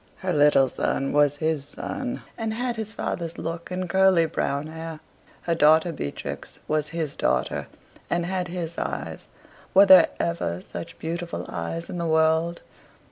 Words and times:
Her 0.21 0.33
little 0.33 0.67
son 0.67 1.13
was 1.13 1.35
his 1.35 1.63
son, 1.63 2.23
and 2.35 2.55
had 2.55 2.75
his 2.75 2.91
father's 2.91 3.37
look 3.37 3.69
and 3.69 3.87
curly 3.87 4.25
brown 4.25 4.65
hair. 4.65 4.99
Her 5.43 5.53
daughter 5.53 5.91
Beatrix 5.91 6.57
was 6.67 6.87
his 6.87 7.15
daughter, 7.15 7.67
and 8.09 8.25
had 8.25 8.47
his 8.47 8.79
eyes 8.79 9.27
were 9.75 9.85
there 9.85 10.07
ever 10.19 10.59
such 10.61 10.97
beautiful 10.97 11.45
eyes 11.49 11.87
in 11.87 11.99
the 11.99 12.07
world? 12.07 12.61